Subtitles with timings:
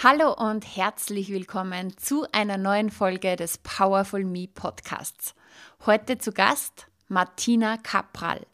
[0.00, 5.34] Hallo und herzlich willkommen zu einer neuen Folge des Powerful Me Podcasts.
[5.86, 8.46] Heute zu Gast Martina Kapral.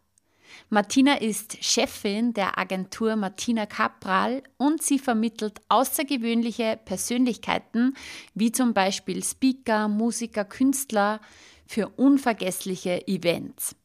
[0.70, 7.94] Martina ist Chefin der Agentur Martina Kapral und sie vermittelt außergewöhnliche Persönlichkeiten
[8.32, 11.20] wie zum Beispiel Speaker, Musiker, Künstler
[11.66, 13.76] für unvergessliche Events.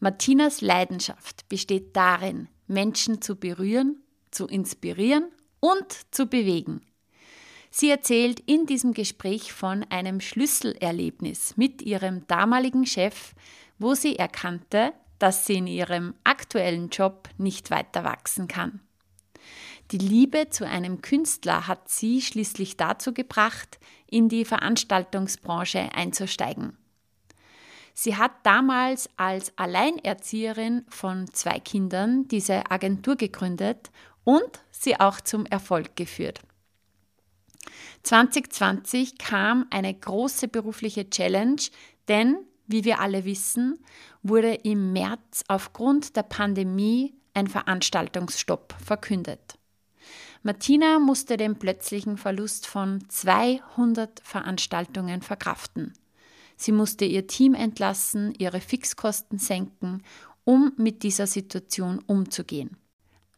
[0.00, 5.30] Martinas Leidenschaft besteht darin, Menschen zu berühren, zu inspirieren
[5.60, 6.82] und zu bewegen.
[7.70, 13.34] Sie erzählt in diesem Gespräch von einem Schlüsselerlebnis mit ihrem damaligen Chef,
[13.78, 18.80] wo sie erkannte, dass sie in ihrem aktuellen Job nicht weiter wachsen kann.
[19.90, 26.76] Die Liebe zu einem Künstler hat sie schließlich dazu gebracht, in die Veranstaltungsbranche einzusteigen.
[27.94, 33.90] Sie hat damals als Alleinerzieherin von zwei Kindern diese Agentur gegründet
[34.24, 36.40] und sie auch zum Erfolg geführt.
[38.02, 41.60] 2020 kam eine große berufliche Challenge,
[42.08, 43.78] denn, wie wir alle wissen,
[44.22, 49.58] wurde im März aufgrund der Pandemie ein Veranstaltungsstopp verkündet.
[50.42, 55.92] Martina musste den plötzlichen Verlust von 200 Veranstaltungen verkraften.
[56.56, 60.02] Sie musste ihr Team entlassen, ihre Fixkosten senken,
[60.44, 62.76] um mit dieser Situation umzugehen.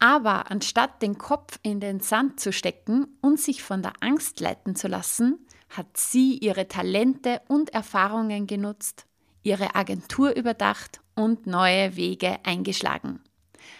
[0.01, 4.75] Aber anstatt den Kopf in den Sand zu stecken und sich von der Angst leiten
[4.75, 9.05] zu lassen, hat sie ihre Talente und Erfahrungen genutzt,
[9.43, 13.21] ihre Agentur überdacht und neue Wege eingeschlagen.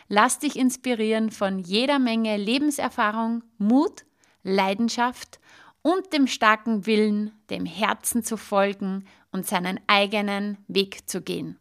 [0.10, 4.06] Lass dich inspirieren von jeder Menge Lebenserfahrung, Mut,
[4.44, 5.40] Leidenschaft
[5.82, 11.58] und dem starken Willen, dem Herzen zu folgen und seinen eigenen Weg zu gehen.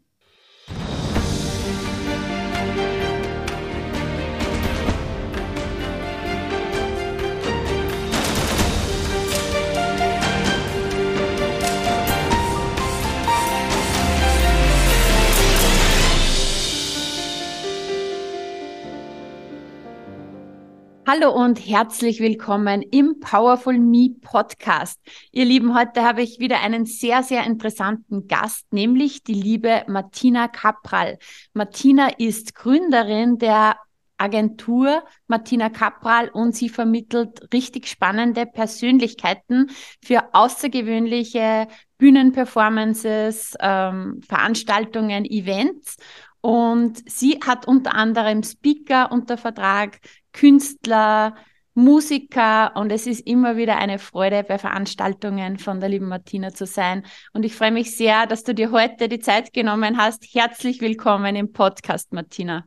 [21.13, 25.01] Hallo und herzlich willkommen im Powerful Me Podcast.
[25.33, 30.47] Ihr Lieben, heute habe ich wieder einen sehr, sehr interessanten Gast, nämlich die liebe Martina
[30.47, 31.19] Kapral.
[31.53, 33.75] Martina ist Gründerin der
[34.19, 39.71] Agentur Martina Kapral und sie vermittelt richtig spannende Persönlichkeiten
[40.05, 41.67] für außergewöhnliche
[41.99, 45.97] Bühnenperformances, ähm, Veranstaltungen, Events.
[46.41, 49.99] Und sie hat unter anderem Speaker unter Vertrag,
[50.33, 51.35] Künstler,
[51.75, 56.67] Musiker und es ist immer wieder eine Freude, bei Veranstaltungen von der lieben Martina zu
[56.67, 57.05] sein.
[57.33, 60.25] Und ich freue mich sehr, dass du dir heute die Zeit genommen hast.
[60.35, 62.65] Herzlich willkommen im Podcast, Martina.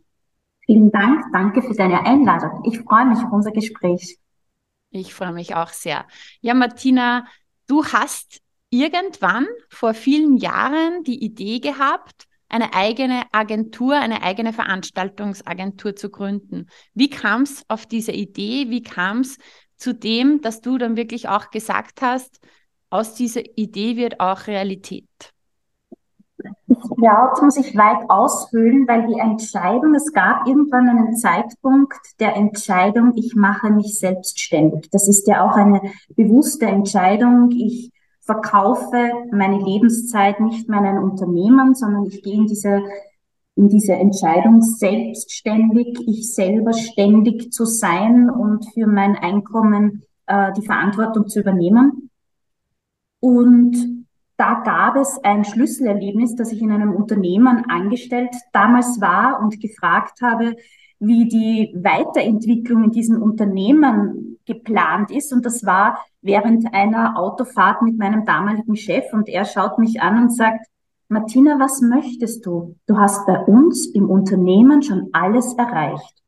[0.66, 1.26] Vielen Dank.
[1.34, 2.64] Danke für deine Einladung.
[2.66, 4.18] Ich freue mich auf unser Gespräch.
[4.90, 6.06] Ich freue mich auch sehr.
[6.42, 7.26] Ja, Martina,
[7.68, 15.96] du hast irgendwann vor vielen Jahren die Idee gehabt, eine eigene Agentur, eine eigene Veranstaltungsagentur
[15.96, 16.68] zu gründen.
[16.94, 18.70] Wie kam es auf diese Idee?
[18.70, 19.38] Wie kam es
[19.76, 22.40] zu dem, dass du dann wirklich auch gesagt hast,
[22.92, 25.10] aus dieser Idee wird auch Realität?
[26.68, 31.98] Ich glaube, jetzt muss ich weit ausholen, weil die Entscheidung, es gab irgendwann einen Zeitpunkt
[32.20, 34.90] der Entscheidung, ich mache mich selbstständig.
[34.92, 35.82] Das ist ja auch eine
[36.16, 37.50] bewusste Entscheidung.
[37.52, 37.93] Ich
[38.26, 42.82] verkaufe meine Lebenszeit nicht meinen Unternehmen, sondern ich gehe in diese,
[43.56, 50.66] in diese Entscheidung, selbstständig, ich selber ständig zu sein und für mein Einkommen äh, die
[50.66, 52.10] Verantwortung zu übernehmen.
[53.20, 54.06] Und
[54.38, 60.22] da gab es ein Schlüsselerlebnis, dass ich in einem Unternehmen angestellt damals war und gefragt
[60.22, 60.56] habe,
[61.06, 65.34] wie die Weiterentwicklung in diesem Unternehmen geplant ist.
[65.34, 69.06] Und das war während einer Autofahrt mit meinem damaligen Chef.
[69.14, 70.66] Und er schaut mich an und sagt,
[71.10, 72.76] Martina, was möchtest du?
[72.88, 76.24] Du hast bei uns im Unternehmen schon alles erreicht.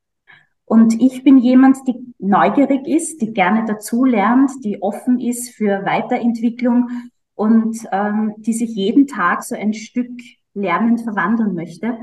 [0.66, 6.90] Und ich bin jemand, die neugierig ist, die gerne dazulernt, die offen ist für Weiterentwicklung
[7.36, 10.12] und ähm, die sich jeden Tag so ein Stück
[10.54, 11.98] lernend verwandeln möchte.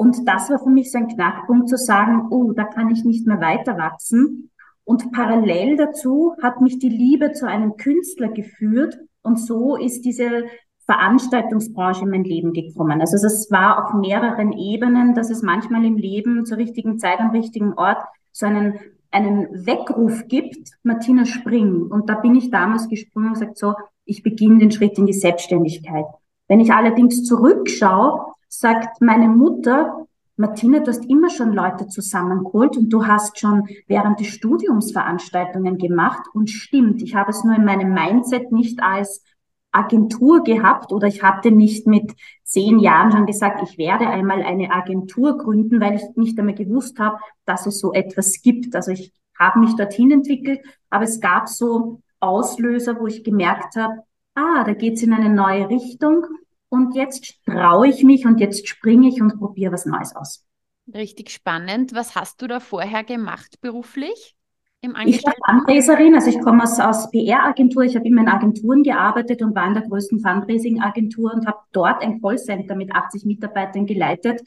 [0.00, 3.26] Und das war für mich so ein Knackpunkt zu sagen, oh, da kann ich nicht
[3.26, 4.50] mehr weiter wachsen.
[4.82, 8.98] Und parallel dazu hat mich die Liebe zu einem Künstler geführt.
[9.20, 10.44] Und so ist diese
[10.86, 13.02] Veranstaltungsbranche in mein Leben gekommen.
[13.02, 17.32] Also es war auf mehreren Ebenen, dass es manchmal im Leben zur richtigen Zeit am
[17.32, 18.02] richtigen Ort
[18.32, 18.78] so einen,
[19.10, 21.88] einen Weckruf gibt, Martina spring.
[21.90, 23.74] Und da bin ich damals gesprungen und gesagt, so,
[24.06, 26.06] ich beginne den Schritt in die Selbstständigkeit.
[26.48, 30.06] Wenn ich allerdings zurückschaue, sagt meine Mutter,
[30.36, 35.78] Martina, du hast immer schon Leute zusammengeholt und du hast schon während des Studiums Veranstaltungen
[35.78, 39.22] gemacht und stimmt, ich habe es nur in meinem Mindset nicht als
[39.70, 42.12] Agentur gehabt oder ich hatte nicht mit
[42.42, 46.98] zehn Jahren schon gesagt, ich werde einmal eine Agentur gründen, weil ich nicht einmal gewusst
[46.98, 48.74] habe, dass es so etwas gibt.
[48.74, 54.02] Also ich habe mich dorthin entwickelt, aber es gab so Auslöser, wo ich gemerkt habe,
[54.34, 56.26] ah, da geht's in eine neue Richtung
[56.70, 60.46] und jetzt traue ich mich und jetzt springe ich und probiere was Neues aus.
[60.94, 61.94] Richtig spannend.
[61.94, 64.34] Was hast du da vorher gemacht beruflich?
[64.82, 67.82] Im ich war Fundraiserin, also ich komme aus, aus PR-Agentur.
[67.82, 72.02] Ich habe immer in Agenturen gearbeitet und war in der größten Fundraising-Agentur und habe dort
[72.02, 74.40] ein Callcenter mit 80 Mitarbeitern geleitet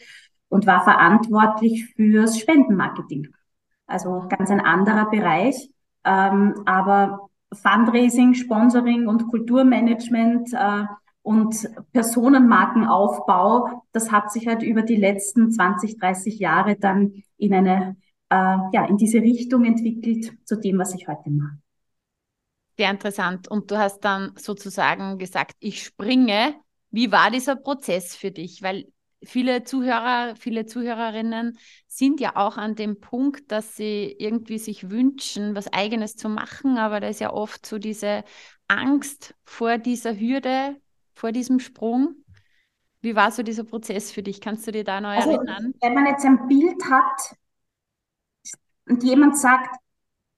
[0.50, 3.28] und war verantwortlich fürs Spendenmarketing.
[3.86, 5.70] Also ganz ein anderer Bereich.
[6.04, 10.86] Ähm, aber Fundraising, Sponsoring und Kulturmanagement äh,
[11.24, 17.96] und Personenmarkenaufbau, das hat sich halt über die letzten 20, 30 Jahre dann in eine,
[18.30, 21.58] äh, ja, in diese Richtung entwickelt zu dem, was ich heute mache.
[22.78, 23.48] Sehr interessant.
[23.48, 26.56] Und du hast dann sozusagen gesagt, ich springe.
[26.92, 28.62] Wie war dieser Prozess für dich?
[28.62, 28.92] Weil
[29.24, 35.56] viele Zuhörer, viele Zuhörerinnen sind ja auch an dem Punkt, dass sie irgendwie sich wünschen,
[35.56, 38.24] was eigenes zu machen, aber da ist ja oft so diese
[38.68, 40.76] Angst vor dieser Hürde,
[41.14, 42.16] vor diesem Sprung?
[43.02, 44.40] Wie war so dieser Prozess für dich?
[44.40, 45.74] Kannst du dir da neu also, erinnern?
[45.82, 47.36] Wenn man jetzt ein Bild hat
[48.88, 49.76] und jemand sagt,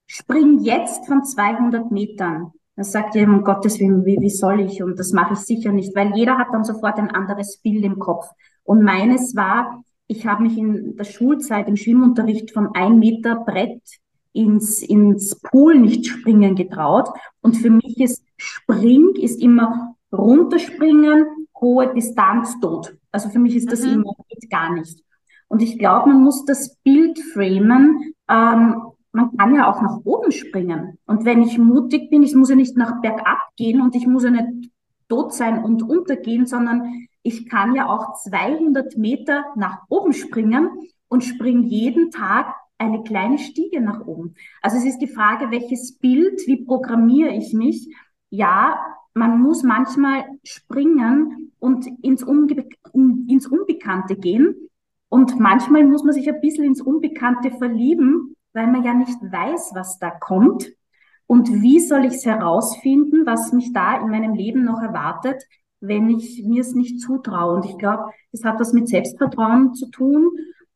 [0.06, 4.82] spring jetzt von 200 Metern, dann sagt jemand, um Gottes Willen, wie, wie soll ich?
[4.82, 7.98] Und das mache ich sicher nicht, weil jeder hat dann sofort ein anderes Bild im
[7.98, 8.26] Kopf.
[8.64, 13.80] Und meines war, ich habe mich in der Schulzeit im Schwimmunterricht von ein Meter Brett
[14.32, 17.08] ins, ins Pool nicht springen getraut.
[17.40, 21.26] Und für mich ist Spring ist immer runterspringen,
[21.60, 22.96] hohe Distanz, tot.
[23.10, 23.94] Also für mich ist das mhm.
[23.94, 25.02] immer geht gar nicht.
[25.48, 28.14] Und ich glaube, man muss das Bild framen.
[28.28, 28.82] Ähm,
[29.12, 30.98] man kann ja auch nach oben springen.
[31.06, 34.24] Und wenn ich mutig bin, ich muss ja nicht nach bergab gehen und ich muss
[34.24, 34.70] ja nicht
[35.08, 40.70] tot sein und untergehen, sondern ich kann ja auch 200 Meter nach oben springen
[41.08, 44.34] und springe jeden Tag eine kleine Stiege nach oben.
[44.60, 47.94] Also es ist die Frage, welches Bild, wie programmiere ich mich?
[48.28, 48.78] Ja,
[49.16, 54.68] man muss manchmal springen und ins, Unge ins Unbekannte gehen.
[55.08, 59.70] Und manchmal muss man sich ein bisschen ins Unbekannte verlieben, weil man ja nicht weiß,
[59.74, 60.70] was da kommt.
[61.26, 65.42] Und wie soll ich es herausfinden, was mich da in meinem Leben noch erwartet,
[65.80, 67.56] wenn ich mir es nicht zutraue?
[67.56, 70.30] Und ich glaube, das hat was mit Selbstvertrauen zu tun,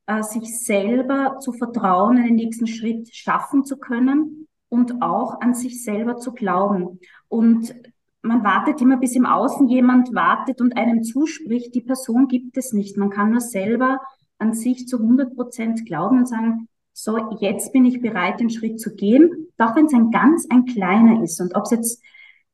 [0.06, 5.84] äh, sich selber zu vertrauen, einen nächsten Schritt schaffen zu können und auch an sich
[5.84, 7.00] selber zu glauben.
[7.28, 7.74] Und
[8.22, 11.74] man wartet immer, bis im Außen jemand wartet und einem zuspricht.
[11.74, 12.96] Die Person gibt es nicht.
[12.96, 14.00] Man kann nur selber
[14.38, 18.80] an sich zu 100 Prozent glauben und sagen, so, jetzt bin ich bereit, den Schritt
[18.80, 21.40] zu gehen, auch wenn es ein ganz, ein kleiner ist.
[21.40, 22.02] Und ob es jetzt,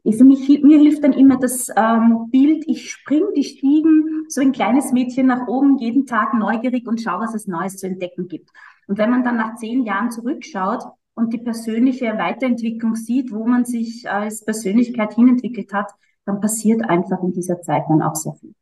[0.04, 4.52] für mich, mir hilft dann immer das ähm, Bild, ich spring die Stiegen, so ein
[4.52, 8.50] kleines Mädchen nach oben, jeden Tag neugierig und schau, was es Neues zu entdecken gibt.
[8.86, 10.84] Und wenn man dann nach zehn Jahren zurückschaut,
[11.16, 15.90] und die persönliche Weiterentwicklung sieht, wo man sich als Persönlichkeit hinentwickelt hat,
[16.26, 18.54] dann passiert einfach in dieser Zeit dann auch sehr viel.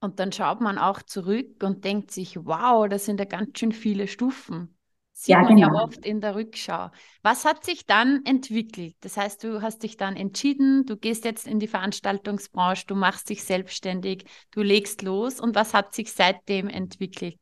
[0.00, 3.72] Und dann schaut man auch zurück und denkt sich, wow, das sind ja ganz schön
[3.72, 4.74] viele Stufen.
[5.12, 5.74] Sieht ja, man genau.
[5.76, 6.88] ja oft in der Rückschau.
[7.22, 8.96] Was hat sich dann entwickelt?
[9.02, 13.28] Das heißt, du hast dich dann entschieden, du gehst jetzt in die Veranstaltungsbranche, du machst
[13.28, 15.38] dich selbstständig, du legst los.
[15.38, 17.38] Und was hat sich seitdem entwickelt?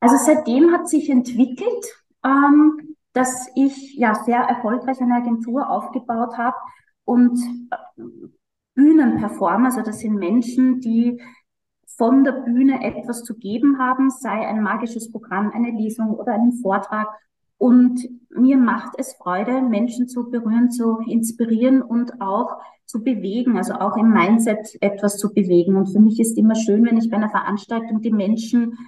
[0.00, 1.86] Also seitdem hat sich entwickelt,
[2.24, 6.56] ähm, dass ich ja sehr erfolgreich eine Agentur aufgebaut habe
[7.04, 7.38] und
[7.70, 8.02] äh,
[8.74, 11.20] Bühnenperformer, also das sind Menschen, die
[11.86, 16.52] von der Bühne etwas zu geben haben, sei ein magisches Programm, eine Lesung oder einen
[16.52, 17.08] Vortrag.
[17.58, 23.74] Und mir macht es Freude, Menschen zu berühren, zu inspirieren und auch zu bewegen, also
[23.74, 25.76] auch im Mindset etwas zu bewegen.
[25.76, 28.78] Und für mich ist immer schön, wenn ich bei einer Veranstaltung die Menschen,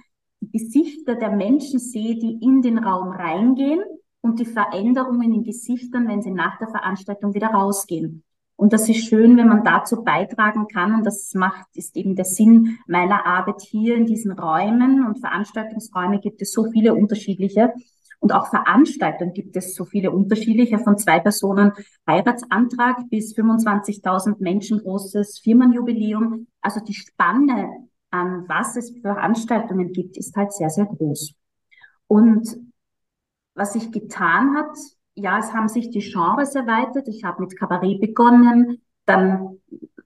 [0.41, 3.83] die Gesichter der Menschen sehe, die in den Raum reingehen
[4.23, 8.23] und die Veränderungen in Gesichtern, wenn sie nach der Veranstaltung wieder rausgehen.
[8.55, 10.95] Und das ist schön, wenn man dazu beitragen kann.
[10.95, 15.05] Und das macht, ist eben der Sinn meiner Arbeit hier in diesen Räumen.
[15.05, 17.73] Und Veranstaltungsräume gibt es so viele unterschiedliche.
[18.19, 21.73] Und auch Veranstaltungen gibt es so viele unterschiedliche, von zwei Personen
[22.07, 26.47] Heiratsantrag bis 25.000 Menschen großes Firmenjubiläum.
[26.61, 27.69] Also die Spanne
[28.11, 31.33] an was es für Veranstaltungen gibt, ist halt sehr, sehr groß.
[32.07, 32.72] Und
[33.55, 34.77] was sich getan hat,
[35.15, 37.07] ja, es haben sich die Genres erweitert.
[37.07, 39.59] Ich habe mit Kabarett begonnen, dann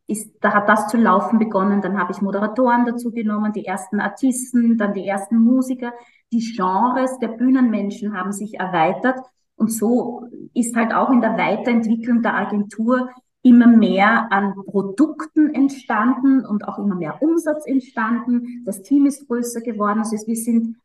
[0.08, 4.00] ist, da hat das zu laufen begonnen, dann habe ich Moderatoren dazu genommen, die ersten
[4.00, 5.94] Artisten, dann die ersten Musiker.
[6.32, 9.20] Die Genres der Bühnenmenschen haben sich erweitert
[9.56, 13.10] und so ist halt auch in der Weiterentwicklung der Agentur
[13.42, 18.64] immer mehr an Produkten entstanden und auch immer mehr Umsatz entstanden.
[18.66, 20.00] Das Team ist größer geworden.
[20.00, 20.78] Also wir sind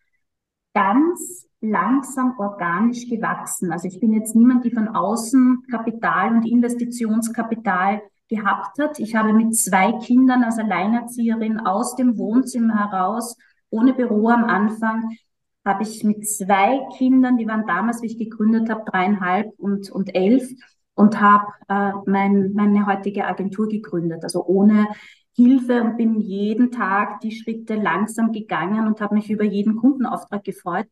[0.74, 3.72] ganz langsam organisch gewachsen.
[3.72, 8.98] Also ich bin jetzt niemand, die von außen Kapital und Investitionskapital gehabt hat.
[8.98, 13.36] Ich habe mit zwei Kindern als Alleinerzieherin aus dem Wohnzimmer heraus,
[13.70, 15.16] ohne Büro am Anfang,
[15.64, 20.14] habe ich mit zwei Kindern, die waren damals, wie ich gegründet habe, dreieinhalb und, und
[20.14, 20.48] elf,
[20.94, 24.24] und habe äh, mein, meine heutige Agentur gegründet.
[24.24, 24.88] Also ohne
[25.34, 30.44] Hilfe und bin jeden Tag die Schritte langsam gegangen und habe mich über jeden Kundenauftrag
[30.44, 30.86] gefreut.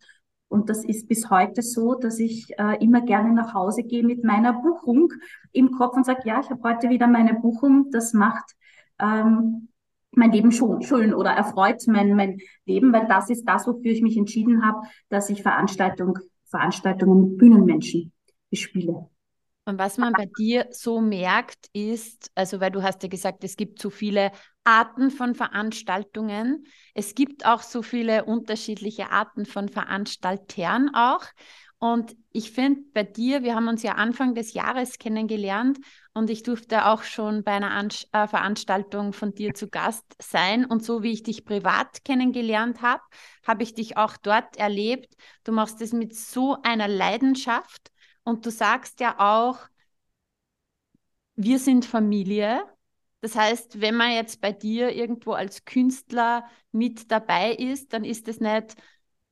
[0.50, 4.24] Und das ist bis heute so, dass ich äh, immer gerne nach Hause gehe mit
[4.24, 5.12] meiner Buchung
[5.52, 7.90] im Kopf und sage, ja, ich habe heute wieder meine Buchung.
[7.92, 8.56] Das macht
[8.98, 9.68] ähm,
[10.10, 14.02] mein Leben schon schön oder erfreut mein, mein Leben, weil das ist das, wofür ich
[14.02, 18.12] mich entschieden habe, dass ich Veranstaltung, Veranstaltungen Bühnenmenschen
[18.50, 19.08] bespiele.
[19.66, 23.56] Und was man bei dir so merkt, ist, also weil du hast ja gesagt, es
[23.56, 24.32] gibt so viele
[24.70, 26.64] Arten von Veranstaltungen.
[26.94, 31.24] Es gibt auch so viele unterschiedliche Arten von Veranstaltern auch.
[31.80, 35.78] Und ich finde bei dir, wir haben uns ja Anfang des Jahres kennengelernt
[36.12, 40.64] und ich durfte auch schon bei einer An äh, Veranstaltung von dir zu Gast sein.
[40.64, 43.02] Und so wie ich dich privat kennengelernt habe,
[43.44, 45.16] habe ich dich auch dort erlebt.
[45.42, 47.90] Du machst es mit so einer Leidenschaft
[48.22, 49.58] und du sagst ja auch,
[51.34, 52.62] wir sind Familie.
[53.20, 58.28] Das heißt, wenn man jetzt bei dir irgendwo als Künstler mit dabei ist, dann ist
[58.28, 58.76] es nicht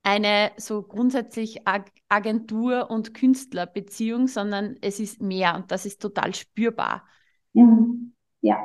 [0.02, 6.34] eine so grundsätzlich Ag Agentur- und Künstlerbeziehung, sondern es ist mehr und das ist total
[6.34, 7.04] spürbar.
[8.40, 8.56] Ja,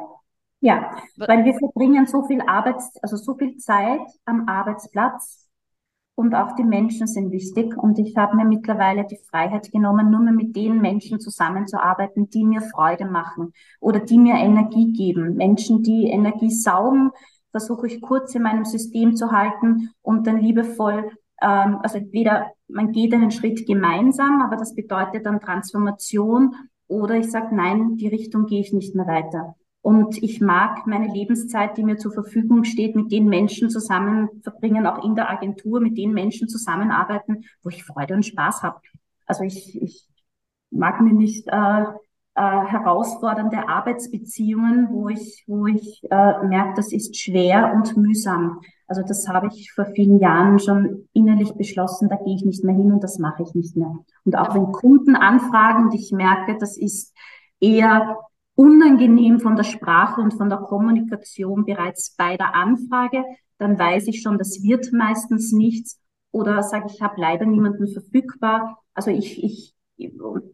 [0.62, 5.43] ja, weil wir verbringen so viel Arbeits, also so viel Zeit am Arbeitsplatz
[6.16, 7.76] und auch die Menschen sind wichtig.
[7.78, 12.46] Und ich habe mir mittlerweile die Freiheit genommen, nur mehr mit den Menschen zusammenzuarbeiten, die
[12.46, 15.36] mir Freude machen oder die mir Energie geben.
[15.36, 17.12] Menschen, die Energie saugen,
[17.52, 22.92] versuche ich kurz in meinem System zu halten und dann liebevoll, ähm, also entweder man
[22.92, 26.56] geht einen Schritt gemeinsam, aber das bedeutet dann Transformation
[26.88, 29.56] oder ich sage, nein, die Richtung gehe ich nicht mehr weiter.
[29.84, 34.88] Und ich mag meine Lebenszeit, die mir zur Verfügung steht, mit den Menschen zusammen verbringen,
[34.88, 38.80] auch in der Agentur, mit den Menschen zusammenarbeiten, wo ich Freude und Spaß habe.
[39.26, 40.08] Also ich, ich
[40.72, 41.84] mag mir nicht äh,
[42.36, 48.62] äh, herausfordernde Arbeitsbeziehungen, wo ich, wo ich äh, merke, das ist schwer und mühsam.
[48.88, 52.76] Also das habe ich vor vielen Jahren schon innerlich beschlossen, da gehe ich nicht mehr
[52.76, 53.94] hin und das mache ich nicht mehr.
[54.24, 57.14] Und auch wenn Kunden anfragen und ich merke, das ist
[57.60, 58.18] eher
[58.56, 63.24] unangenehm von der Sprache und von der Kommunikation bereits bei der Anfrage,
[63.58, 66.00] dann weiß ich schon, das wird meistens nichts.
[66.32, 68.80] Oder sage ich, habe leider niemanden verfügbar.
[68.94, 69.76] Also ich, ich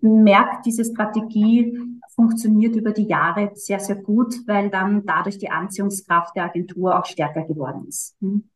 [0.02, 1.78] merke, diese Strategie
[2.16, 7.06] funktioniert über die Jahre sehr, sehr gut, weil dann dadurch die Anziehungskraft der Agentur auch
[7.06, 8.16] stärker geworden ist.
[8.22, 8.50] Hm.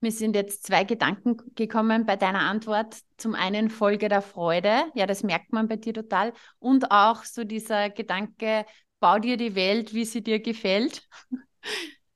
[0.00, 2.98] Mir sind jetzt zwei Gedanken gekommen bei deiner Antwort.
[3.16, 6.32] Zum einen Folge der Freude, ja, das merkt man bei dir total.
[6.60, 8.64] Und auch so dieser Gedanke,
[9.00, 11.08] bau dir die Welt, wie sie dir gefällt.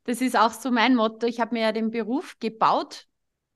[0.04, 1.26] Das ist auch so mein Motto.
[1.26, 3.06] Ich habe mir ja den Beruf gebaut,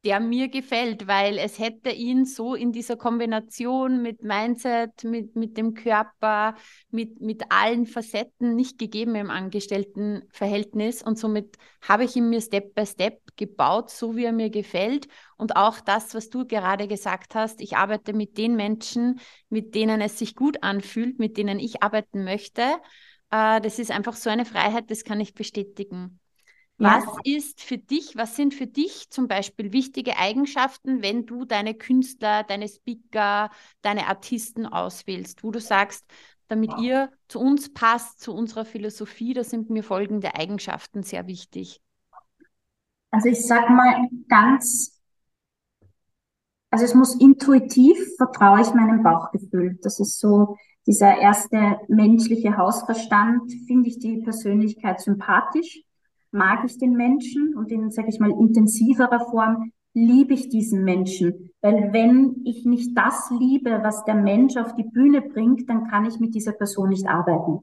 [0.06, 5.56] der mir gefällt, weil es hätte ihn so in dieser Kombination mit Mindset, mit, mit
[5.56, 6.54] dem Körper,
[6.90, 11.02] mit, mit allen Facetten nicht gegeben im Angestelltenverhältnis.
[11.02, 15.08] Und somit habe ich ihn mir Step by Step gebaut, so wie er mir gefällt.
[15.36, 19.18] Und auch das, was du gerade gesagt hast, ich arbeite mit den Menschen,
[19.48, 22.62] mit denen es sich gut anfühlt, mit denen ich arbeiten möchte.
[23.30, 26.20] Äh, das ist einfach so eine Freiheit, das kann ich bestätigen.
[26.78, 27.36] Was ja.
[27.36, 32.42] ist für dich, was sind für dich zum Beispiel wichtige Eigenschaften, wenn du deine Künstler,
[32.44, 36.04] deine Speaker, deine Artisten auswählst, wo du sagst,
[36.48, 41.80] damit ihr zu uns passt, zu unserer Philosophie, da sind mir folgende Eigenschaften sehr wichtig.
[43.10, 45.00] Also ich sage mal ganz,
[46.70, 49.78] also es muss intuitiv, vertraue ich meinem Bauchgefühl.
[49.82, 55.82] Das ist so dieser erste menschliche Hausverstand, finde ich die Persönlichkeit sympathisch,
[56.30, 61.50] mag ich den Menschen und in, sage ich mal, intensiverer Form liebe ich diesen Menschen,
[61.62, 66.04] Weil wenn ich nicht das liebe, was der Mensch auf die Bühne bringt, dann kann
[66.04, 67.60] ich mit dieser Person nicht arbeiten.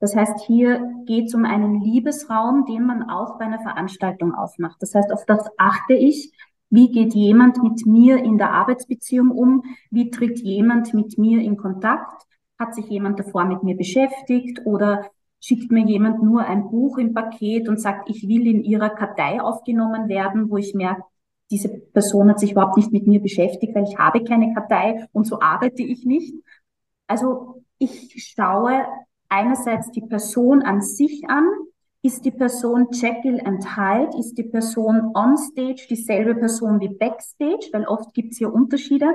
[0.00, 4.82] Das heißt, hier geht es um einen Liebesraum, den man auch bei einer Veranstaltung aufmacht.
[4.82, 6.32] Das heißt, auf das achte ich.
[6.70, 9.62] Wie geht jemand mit mir in der Arbeitsbeziehung um?
[9.90, 12.27] Wie tritt jemand mit mir in Kontakt?
[12.58, 15.10] Hat sich jemand davor mit mir beschäftigt oder
[15.40, 19.40] schickt mir jemand nur ein Buch im Paket und sagt, ich will in ihrer Kartei
[19.40, 21.02] aufgenommen werden, wo ich merke,
[21.50, 25.26] diese Person hat sich überhaupt nicht mit mir beschäftigt, weil ich habe keine Kartei und
[25.26, 26.34] so arbeite ich nicht.
[27.06, 28.84] Also ich schaue
[29.28, 31.48] einerseits die Person an sich an.
[32.02, 34.16] Ist die Person Jekyll and Hyde?
[34.18, 37.68] Ist die Person on stage dieselbe Person wie backstage?
[37.72, 39.06] Weil oft gibt es hier Unterschiede.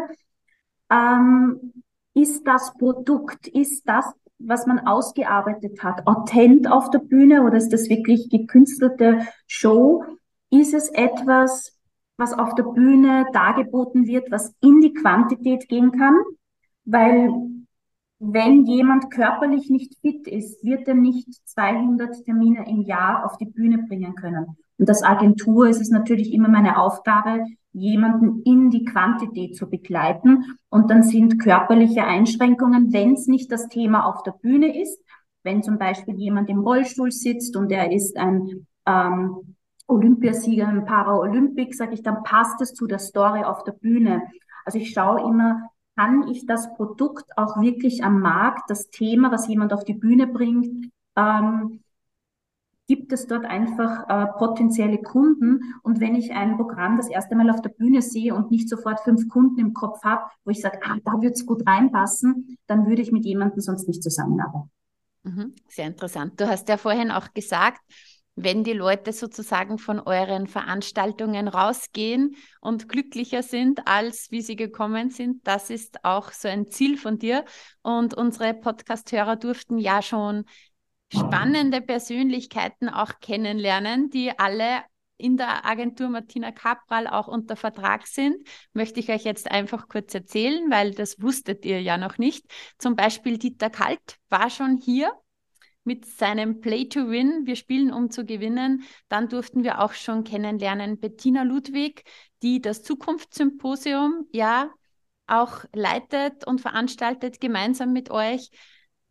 [0.89, 1.73] Ähm,
[2.13, 4.05] ist das Produkt, ist das,
[4.39, 10.03] was man ausgearbeitet hat, authent auf der Bühne oder ist das wirklich gekünstelte Show?
[10.49, 11.77] Ist es etwas,
[12.17, 16.15] was auf der Bühne dargeboten wird, was in die Quantität gehen kann?
[16.85, 17.31] Weil
[18.25, 23.45] wenn jemand körperlich nicht fit ist, wird er nicht 200 Termine im Jahr auf die
[23.45, 24.57] Bühne bringen können.
[24.77, 30.57] Und als Agentur ist es natürlich immer meine Aufgabe, jemanden in die Quantität zu begleiten.
[30.69, 35.03] Und dann sind körperliche Einschränkungen, wenn es nicht das Thema auf der Bühne ist,
[35.43, 39.55] wenn zum Beispiel jemand im Rollstuhl sitzt und er ist ein ähm,
[39.87, 44.23] Olympiasieger im Paralympic, sage ich, dann passt es zu der Story auf der Bühne.
[44.65, 45.61] Also ich schaue immer,
[45.95, 50.27] kann ich das Produkt auch wirklich am Markt, das Thema, was jemand auf die Bühne
[50.27, 51.83] bringt, ähm,
[52.87, 55.61] gibt es dort einfach äh, potenzielle Kunden.
[55.83, 58.99] Und wenn ich ein Programm das erste Mal auf der Bühne sehe und nicht sofort
[59.01, 62.87] fünf Kunden im Kopf habe, wo ich sage, ah, da wird es gut reinpassen, dann
[62.87, 64.69] würde ich mit jemandem sonst nicht zusammenarbeiten.
[65.23, 66.39] Mhm, sehr interessant.
[66.39, 67.79] Du hast ja vorhin auch gesagt,
[68.35, 75.09] wenn die Leute sozusagen von euren Veranstaltungen rausgehen und glücklicher sind, als wie sie gekommen
[75.09, 75.45] sind.
[75.47, 77.45] Das ist auch so ein Ziel von dir.
[77.81, 80.45] Und unsere Podcast-Hörer durften ja schon
[81.13, 84.83] spannende Persönlichkeiten auch kennenlernen, die alle
[85.17, 88.35] in der Agentur Martina Capral auch unter Vertrag sind,
[88.73, 92.45] möchte ich euch jetzt einfach kurz erzählen, weil das wusstet ihr ja noch nicht.
[92.77, 95.13] Zum Beispiel Dieter Kalt war schon hier
[95.83, 98.83] mit seinem Play to Win, wir spielen um zu gewinnen.
[99.09, 102.03] Dann durften wir auch schon kennenlernen Bettina Ludwig,
[102.41, 104.71] die das Zukunftssymposium ja
[105.27, 108.49] auch leitet und veranstaltet gemeinsam mit euch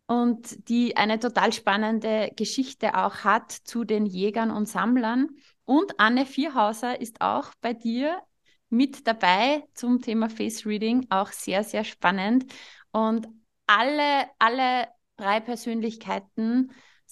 [0.05, 5.29] und die eine total spannende Geschichte auch hat zu den Jägern und Sammlern.
[5.65, 8.21] Und Anne Vierhauser ist auch bei dir
[8.69, 12.45] mit dabei zum Thema Face Reading, auch sehr, sehr spannend.
[12.91, 13.27] Und
[13.65, 14.87] alle, alle
[15.23, 16.71] drei Persönlichkeiten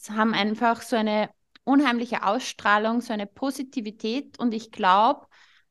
[0.09, 1.29] haben einfach so eine
[1.63, 4.39] unheimliche Ausstrahlung, so eine Positivität.
[4.39, 5.27] Und ich glaube,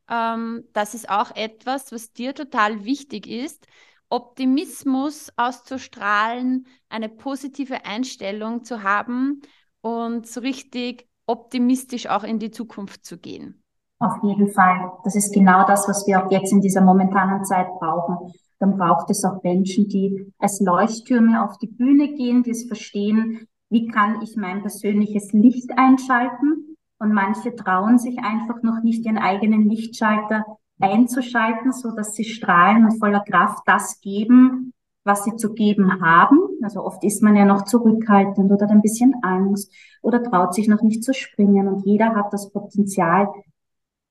[0.08, 3.66] ähm, das ist auch etwas, was dir total wichtig ist,
[4.08, 9.42] Optimismus auszustrahlen, eine positive Einstellung zu haben
[9.82, 13.62] und so richtig optimistisch auch in die Zukunft zu gehen.
[14.00, 14.92] Auf jeden Fall.
[15.04, 19.10] Das ist genau das, was wir auch jetzt in dieser momentanen Zeit brauchen dann braucht
[19.10, 24.20] es auch Menschen, die als Leuchttürme auf die Bühne gehen, die es verstehen, wie kann
[24.22, 26.76] ich mein persönliches Licht einschalten.
[26.98, 30.44] Und manche trauen sich einfach noch nicht, ihren eigenen Lichtschalter
[30.78, 36.38] einzuschalten, so dass sie strahlen und voller Kraft das geben, was sie zu geben haben.
[36.62, 40.68] Also oft ist man ja noch zurückhaltend oder hat ein bisschen Angst oder traut sich
[40.68, 41.66] noch nicht zu springen.
[41.66, 43.28] Und jeder hat das Potenzial,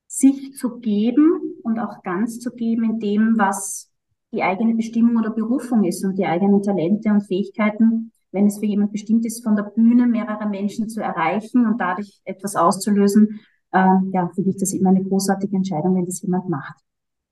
[0.08, 3.88] sich zu geben und auch ganz zu geben in dem, was
[4.32, 8.65] die eigene Bestimmung oder Berufung ist und die eigenen Talente und Fähigkeiten, wenn es für
[8.65, 13.39] jemand bestimmt ist, von der Bühne mehrere Menschen zu erreichen und dadurch etwas auszulösen,
[13.72, 16.80] äh, ja, finde ich das immer eine großartige Entscheidung, wenn das jemand macht.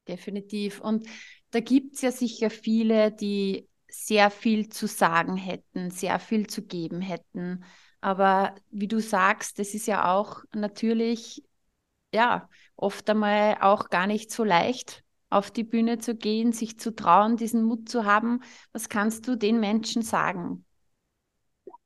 [0.08, 0.80] Definitiv.
[0.82, 1.06] Und
[1.52, 6.64] da gibt es ja sicher viele, die sehr viel zu sagen hätten, sehr viel zu
[6.64, 7.64] geben hätten.
[8.02, 11.44] Aber wie du sagst, das ist ja auch natürlich,
[12.14, 16.96] ja, oft einmal auch gar nicht so leicht, auf die Bühne zu gehen, sich zu
[16.96, 18.40] trauen, diesen Mut zu haben.
[18.74, 20.66] Was kannst du den Menschen sagen?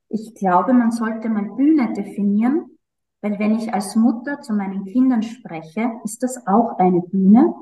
[0.08, 2.66] Ich glaube, man sollte mal Bühne definieren,
[3.22, 7.54] weil wenn ich als Mutter zu meinen Kindern spreche, ist das auch eine Bühne,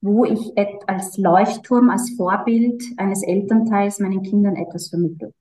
[0.00, 0.52] wo ich
[0.86, 5.32] als Leuchtturm, als Vorbild eines Elternteils meinen Kindern etwas vermittle.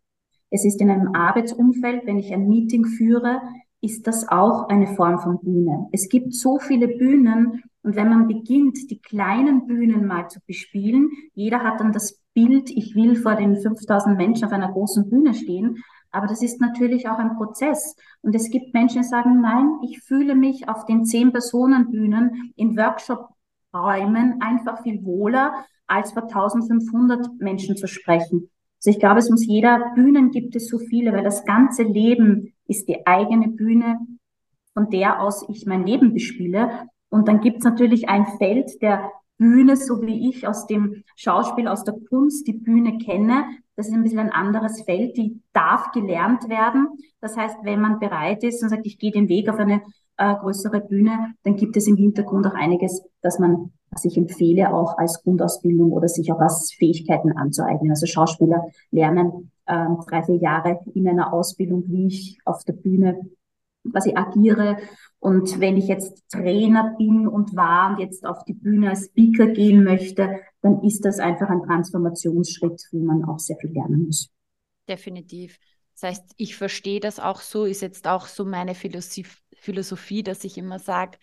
[0.49, 3.41] Es ist in einem Arbeitsumfeld, wenn ich ein Meeting führe,
[3.81, 5.89] ist das auch eine Form von Bühne.
[5.91, 11.11] Es gibt so viele Bühnen, und wenn man beginnt, die kleinen Bühnen mal zu bespielen,
[11.33, 15.33] jeder hat dann das Bild, ich will vor den 5000 Menschen auf einer großen Bühne
[15.33, 15.83] stehen.
[16.09, 17.95] Aber das ist natürlich auch ein Prozess.
[18.21, 22.53] Und es gibt Menschen, die sagen, nein, ich fühle mich auf den 10 Personen Bühnen
[22.55, 23.29] in Workshop
[23.73, 28.49] Räumen einfach viel wohler, als vor 1500 Menschen zu sprechen.
[28.77, 32.53] Also ich glaube, es muss jeder, Bühnen gibt es so viele, weil das ganze Leben
[32.67, 33.99] ist die eigene Bühne,
[34.73, 36.87] von der aus ich mein Leben bespiele.
[37.13, 41.67] Und dann gibt es natürlich ein Feld der Bühne, so wie ich aus dem Schauspiel,
[41.67, 43.45] aus der Kunst die Bühne kenne.
[43.75, 46.87] Das ist ein bisschen ein anderes Feld, die darf gelernt werden.
[47.21, 49.83] Das heißt, wenn man bereit ist und sagt, ich gehe den Weg auf eine
[50.17, 54.73] äh, größere Bühne, dann gibt es im Hintergrund auch einiges, dass man, was ich empfehle,
[54.73, 57.91] auch als Grundausbildung oder sich auch als Fähigkeiten anzueignen.
[57.91, 63.19] Also Schauspieler lernen äh, drei, vier Jahre in einer Ausbildung, wie ich auf der Bühne
[63.91, 64.77] quasi agiere.
[65.19, 69.47] Und wenn ich jetzt Trainer bin und war und jetzt auf die Bühne als Speaker
[69.47, 74.29] gehen möchte, dann ist das einfach ein Transformationsschritt, wo man auch sehr viel lernen muss.
[74.87, 75.57] Definitiv.
[75.93, 80.57] Das heißt, ich verstehe das auch so, ist jetzt auch so meine Philosophie, dass ich
[80.57, 81.17] immer sage,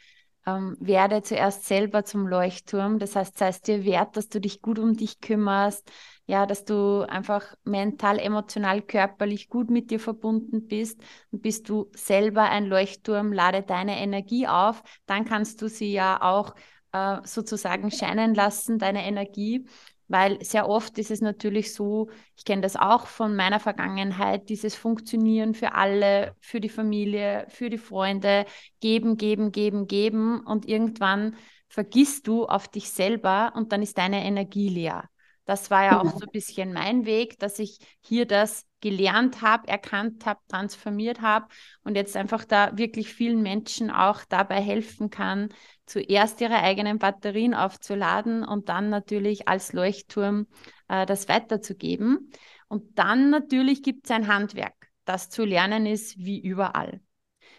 [0.47, 2.99] ähm, werde zuerst selber zum Leuchtturm.
[2.99, 5.91] Das heißt, sei es dir wert, dass du dich gut um dich kümmerst,
[6.27, 11.01] ja, dass du einfach mental, emotional, körperlich gut mit dir verbunden bist.
[11.31, 16.23] Und bist du selber ein Leuchtturm, lade deine Energie auf, dann kannst du sie ja
[16.23, 16.55] auch
[16.93, 19.67] äh, sozusagen scheinen lassen, deine Energie.
[20.11, 24.75] Weil sehr oft ist es natürlich so, ich kenne das auch von meiner Vergangenheit, dieses
[24.75, 28.45] Funktionieren für alle, für die Familie, für die Freunde,
[28.81, 31.37] geben, geben, geben, geben und irgendwann
[31.69, 35.10] vergisst du auf dich selber und dann ist deine Energie leer.
[35.51, 39.67] Das war ja auch so ein bisschen mein Weg, dass ich hier das gelernt habe,
[39.67, 41.49] erkannt habe, transformiert habe
[41.83, 45.49] und jetzt einfach da wirklich vielen Menschen auch dabei helfen kann,
[45.87, 50.47] zuerst ihre eigenen Batterien aufzuladen und dann natürlich als Leuchtturm
[50.87, 52.31] äh, das weiterzugeben.
[52.69, 54.93] Und dann natürlich gibt es ein Handwerk.
[55.05, 57.01] Das zu lernen ist wie überall.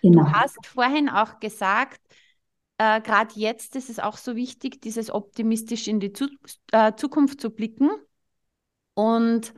[0.02, 0.24] Genau.
[0.24, 2.00] Du hast vorhin auch gesagt,
[2.82, 6.30] äh, gerade jetzt ist es auch so wichtig, dieses optimistisch in die Zu
[6.72, 7.92] äh, Zukunft zu blicken.
[8.96, 9.54] Und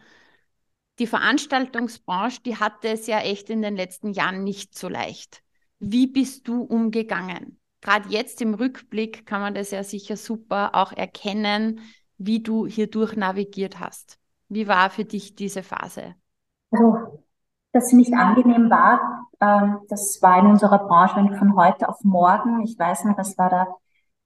[0.99, 5.41] die Veranstaltungsbranche, die hatte es ja echt in den letzten Jahren nicht so leicht.
[5.79, 7.61] Wie bist du umgegangen?
[7.79, 11.79] Gerade jetzt im Rückblick kann man das ja sicher super auch erkennen,
[12.17, 14.19] wie du hier durch navigiert hast.
[14.49, 16.15] Wie war für dich diese Phase?
[16.71, 17.23] Also,
[17.71, 22.61] dass sie nicht angenehm war, das war in unserer Branche von heute auf morgen.
[22.63, 23.67] Ich weiß noch, das war der,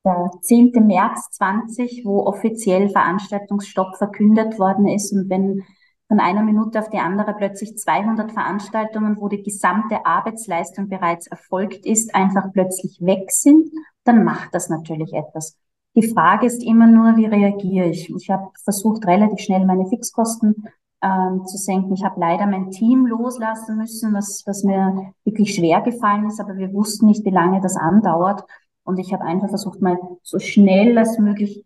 [0.06, 0.72] der 10.
[0.86, 5.12] März 20, wo offiziell Veranstaltungsstopp verkündet worden ist.
[5.12, 5.64] Und wenn
[6.08, 11.86] von einer Minute auf die andere plötzlich 200 Veranstaltungen, wo die gesamte Arbeitsleistung bereits erfolgt
[11.86, 13.70] ist, einfach plötzlich weg sind,
[14.04, 15.58] dann macht das natürlich etwas.
[15.96, 18.14] Die Frage ist immer nur, wie reagiere ich?
[18.16, 20.68] Ich habe versucht, relativ schnell meine Fixkosten
[21.02, 21.94] ähm, zu senken.
[21.94, 26.58] Ich habe leider mein Team loslassen müssen, was, was mir wirklich schwer gefallen ist, aber
[26.58, 28.44] wir wussten nicht, wie lange das andauert.
[28.84, 31.66] Und ich habe einfach versucht, mal so schnell als möglich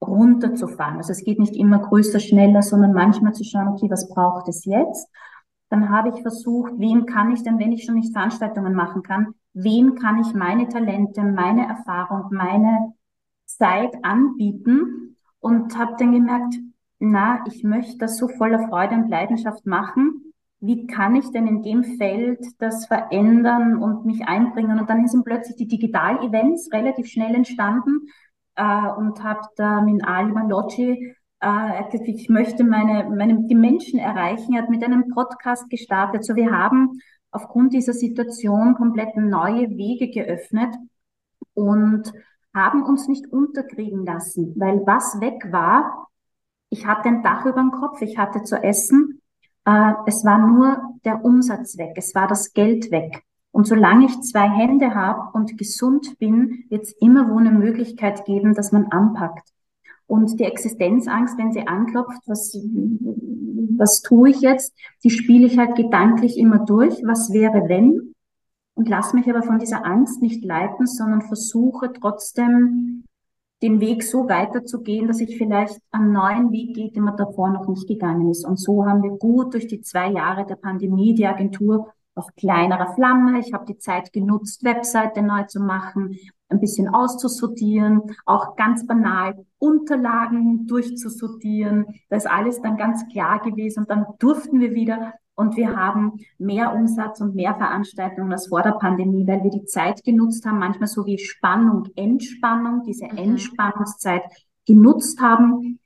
[0.00, 0.96] runterzufahren.
[0.96, 4.64] Also es geht nicht immer größer, schneller, sondern manchmal zu schauen, okay, was braucht es
[4.64, 5.08] jetzt?
[5.70, 9.34] Dann habe ich versucht, wem kann ich denn, wenn ich schon nicht Veranstaltungen machen kann,
[9.52, 12.94] wem kann ich meine Talente, meine Erfahrung, meine
[13.46, 15.16] Zeit anbieten?
[15.40, 16.56] Und habe dann gemerkt,
[16.98, 20.32] na, ich möchte das so voller Freude und Leidenschaft machen.
[20.60, 24.80] Wie kann ich denn in dem Feld das verändern und mich einbringen?
[24.80, 28.08] Und dann sind plötzlich die Digital-Events relativ schnell entstanden,
[28.58, 34.54] äh, und habe da mit Ali Malocci äh, ich möchte meine, meine, die Menschen erreichen.
[34.54, 36.24] Er hat mit einem Podcast gestartet.
[36.24, 40.74] So, wir haben aufgrund dieser Situation komplett neue Wege geöffnet
[41.54, 42.12] und
[42.54, 46.07] haben uns nicht unterkriegen lassen, weil was weg war,
[46.70, 49.20] ich hatte ein Dach über dem Kopf, ich hatte zu essen,
[49.64, 53.22] äh, es war nur der Umsatz weg, es war das Geld weg.
[53.50, 58.24] Und solange ich zwei Hände habe und gesund bin, wird es immer wo eine Möglichkeit
[58.24, 59.48] geben, dass man anpackt.
[60.06, 62.54] Und die Existenzangst, wenn sie anklopft, was,
[63.76, 67.02] was tue ich jetzt, die spiele ich halt gedanklich immer durch.
[67.04, 68.14] Was wäre, wenn?
[68.74, 73.04] Und lass mich aber von dieser Angst nicht leiten, sondern versuche trotzdem
[73.62, 77.66] den Weg so weiterzugehen, dass ich vielleicht einen neuen Weg gehe, den man davor noch
[77.66, 78.46] nicht gegangen ist.
[78.46, 82.94] Und so haben wir gut durch die zwei Jahre der Pandemie die Agentur auf kleinerer
[82.94, 83.40] Flamme.
[83.40, 86.16] Ich habe die Zeit genutzt, Webseite neu zu machen,
[86.48, 91.86] ein bisschen auszusortieren, auch ganz banal Unterlagen durchzusortieren.
[92.08, 96.18] Da ist alles dann ganz klar gewesen und dann durften wir wieder und wir haben
[96.38, 100.58] mehr Umsatz und mehr Veranstaltungen als vor der Pandemie, weil wir die Zeit genutzt haben,
[100.58, 103.18] manchmal so wie Spannung, Entspannung, diese mhm.
[103.18, 104.24] Entspannungszeit
[104.66, 105.78] genutzt haben,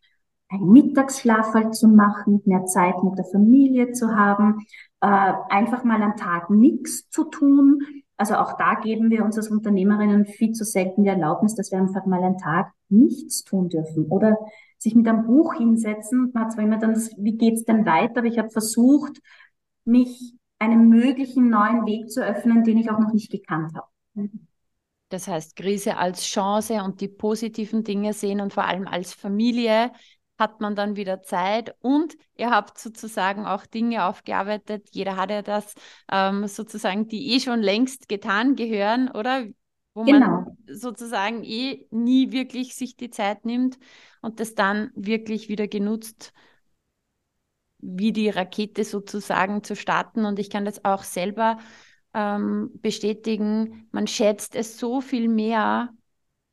[0.49, 4.65] einen Mittagsschlaf halt zu machen, mehr Zeit mit der Familie zu haben,
[5.03, 7.81] äh, einfach mal am Tag nichts zu tun
[8.17, 11.79] Also auch da geben wir uns als Unternehmerinnen viel zu selten die Erlaubnis, dass wir
[11.79, 14.39] einfach mal einen Tag nichts tun dürfen oder
[14.79, 16.31] sich mit einem Buch hinsetzen.
[16.33, 18.19] Man hat zwar immer dann, wie geht's denn weiter?
[18.19, 19.21] Aber ich habe versucht,
[19.85, 24.31] mich einem möglichen neuen Weg zu öffnen, den ich auch noch nicht gekannt habe.
[25.09, 29.93] Das heißt, Krise als Chance und die positiven Dinge sehen und vor allem als Familie
[30.39, 34.89] hat man dann wieder Zeit und ihr habt sozusagen auch Dinge aufgearbeitet.
[34.91, 35.75] Jeder hat ja das
[36.11, 39.47] ähm, sozusagen, die eh schon längst getan gehören, oder?
[39.95, 40.27] Wo genau.
[40.27, 43.79] man sozusagen eh nie wirklich sich die Zeit nimmt
[44.23, 46.33] und das dann wirklich wieder genutzt,
[47.83, 50.25] wie die Rakete sozusagen zu starten.
[50.25, 51.59] Und ich kann das auch selber
[52.15, 53.89] ähm, bestätigen.
[53.91, 55.91] Man schätzt es so viel mehr,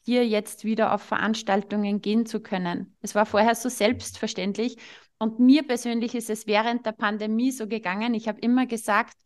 [0.03, 2.97] hier jetzt wieder auf Veranstaltungen gehen zu können.
[3.01, 4.77] Es war vorher so selbstverständlich.
[5.19, 8.13] Und mir persönlich ist es während der Pandemie so gegangen.
[8.13, 9.17] Ich habe immer gesagt,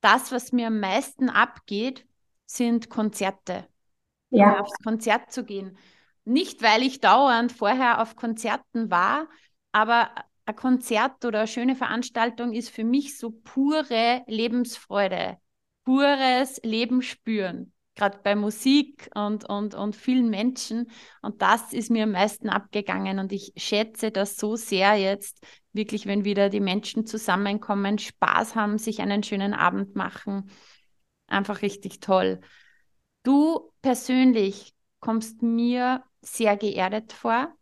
[0.00, 2.06] das, was mir am meisten abgeht,
[2.46, 3.68] sind Konzerte.
[4.30, 4.60] Ja.
[4.60, 5.76] Aufs Konzert zu gehen.
[6.24, 9.28] Nicht, weil ich dauernd vorher auf Konzerten war,
[9.72, 10.10] aber
[10.44, 15.38] ein Konzert oder eine schöne Veranstaltung ist für mich so pure Lebensfreude,
[15.84, 20.90] pures Leben spüren gerade bei Musik und, und, und vielen Menschen.
[21.20, 23.18] Und das ist mir am meisten abgegangen.
[23.18, 28.78] Und ich schätze das so sehr jetzt, wirklich, wenn wieder die Menschen zusammenkommen, Spaß haben,
[28.78, 30.50] sich einen schönen Abend machen.
[31.26, 32.40] Einfach richtig toll.
[33.22, 37.52] Du persönlich kommst mir sehr geerdet vor.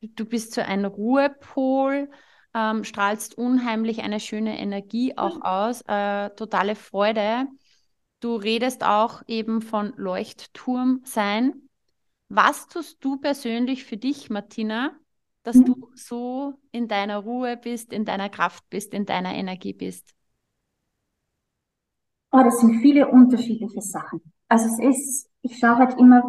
[0.00, 2.10] Du bist so ein Ruhepol,
[2.58, 5.42] ähm, strahlst unheimlich eine schöne Energie auch mhm.
[5.42, 7.46] aus, äh, totale Freude.
[8.20, 11.68] Du redest auch eben von Leuchtturm sein.
[12.28, 14.90] Was tust du persönlich für dich, Martina,
[15.44, 15.64] dass mhm.
[15.64, 20.14] du so in deiner Ruhe bist, in deiner Kraft bist, in deiner Energie bist?
[22.32, 24.20] Oh, das sind viele unterschiedliche Sachen.
[24.48, 26.22] Also es ist, ich schaue halt immer,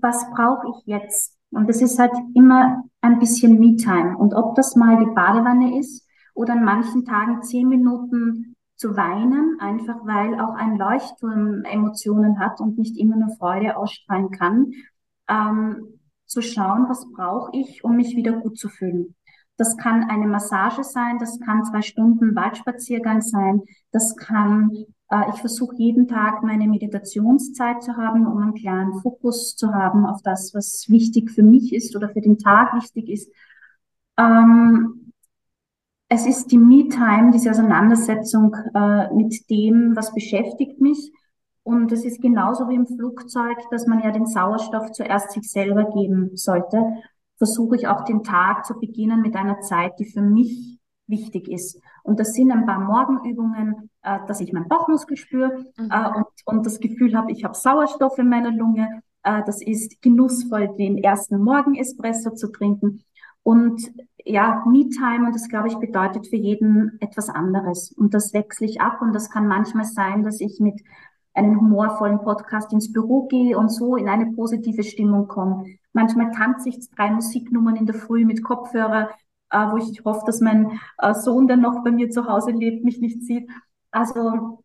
[0.00, 1.36] was brauche ich jetzt?
[1.52, 4.16] Und es ist halt immer ein bisschen Me-Time.
[4.16, 9.58] Und ob das mal die Badewanne ist oder an manchen Tagen zehn Minuten zu weinen,
[9.60, 14.72] einfach weil auch ein Leuchtturm Emotionen hat und nicht immer nur Freude ausstrahlen kann,
[15.28, 19.14] ähm, zu schauen, was brauche ich, um mich wieder gut zu fühlen.
[19.56, 23.60] Das kann eine Massage sein, das kann zwei Stunden Waldspaziergang sein,
[23.92, 24.72] das kann,
[25.32, 30.22] ich versuche jeden Tag meine Meditationszeit zu haben, um einen klaren Fokus zu haben auf
[30.22, 33.30] das, was wichtig für mich ist oder für den Tag wichtig ist.
[34.16, 35.12] Ähm,
[36.08, 41.12] es ist die Me-Time, diese Auseinandersetzung äh, mit dem, was beschäftigt mich.
[41.62, 45.90] Und es ist genauso wie im Flugzeug, dass man ja den Sauerstoff zuerst sich selber
[45.90, 46.82] geben sollte.
[47.38, 51.80] Versuche ich auch den Tag zu beginnen mit einer Zeit, die für mich wichtig ist.
[52.02, 55.90] Und das sind ein paar Morgenübungen, äh, dass ich meinen Bauchmuskel spüre mhm.
[55.90, 59.02] äh, und, und das Gefühl habe, ich habe Sauerstoff in meiner Lunge.
[59.22, 63.02] Äh, das ist genussvoll, den ersten Morgen-Espresso zu trinken.
[63.42, 63.92] Und
[64.24, 67.92] ja, Me-Time, und das glaube ich bedeutet für jeden etwas anderes.
[67.92, 70.80] Und das wechsle ich ab und das kann manchmal sein, dass ich mit
[71.34, 75.64] einem humorvollen Podcast ins Büro gehe und so in eine positive Stimmung komme.
[75.92, 79.10] Manchmal tanze ich drei Musiknummern in der Früh mit Kopfhörer,
[79.52, 83.00] wo ich hoffe, dass mein äh, Sohn, der noch bei mir zu Hause lebt, mich
[83.00, 83.48] nicht sieht.
[83.90, 84.62] Also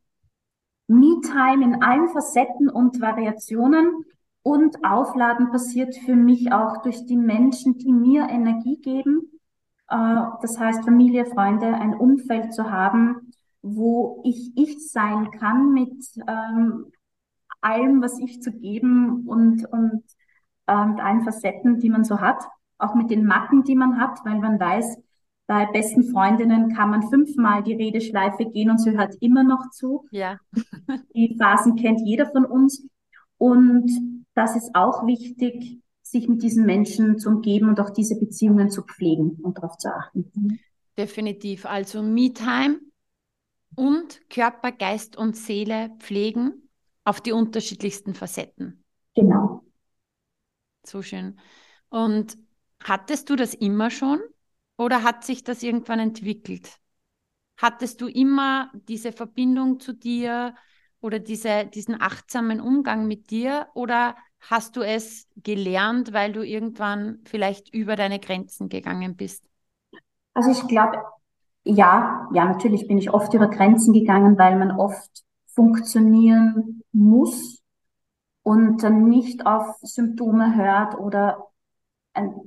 [0.88, 4.06] Me-Time in allen Facetten und Variationen
[4.42, 9.32] und Aufladen passiert für mich auch durch die Menschen, die mir Energie geben.
[9.90, 16.06] Äh, das heißt, Familie, Freunde, ein Umfeld zu haben, wo ich ich sein kann mit
[16.28, 16.92] ähm,
[17.62, 20.04] allem, was ich zu geben und, und
[20.68, 22.48] äh, mit allen Facetten, die man so hat.
[22.78, 24.98] Auch mit den Macken, die man hat, weil man weiß,
[25.48, 30.06] bei besten Freundinnen kann man fünfmal die Redeschleife gehen und sie hört immer noch zu.
[30.12, 30.40] Ja.
[31.16, 32.86] die Phasen kennt jeder von uns.
[33.38, 33.90] Und
[34.34, 38.84] das ist auch wichtig, sich mit diesen Menschen zu umgeben und auch diese Beziehungen zu
[38.84, 40.60] pflegen und darauf zu achten.
[40.98, 41.66] Definitiv.
[41.66, 42.80] Also Me-Time
[43.76, 46.70] und Körper, Geist und Seele pflegen
[47.04, 48.84] auf die unterschiedlichsten Facetten.
[49.16, 49.64] Genau.
[50.84, 51.40] So schön.
[51.90, 52.38] Und
[52.84, 54.20] hattest du das immer schon
[54.78, 56.80] oder hat sich das irgendwann entwickelt?
[57.58, 60.56] Hattest du immer diese Verbindung zu dir
[61.02, 67.20] oder diese, diesen achtsamen Umgang mit dir oder hast du es gelernt, weil du irgendwann
[67.26, 69.50] vielleicht über deine Grenzen gegangen bist?
[70.34, 71.02] Also ich glaube,
[71.66, 77.62] ja, ja, natürlich bin ich oft über Grenzen gegangen, weil man oft funktionieren muss
[78.44, 81.47] und dann nicht auf Symptome hört oder